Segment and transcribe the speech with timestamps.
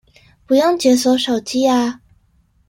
[0.47, 2.01] 不用解鎖手機啊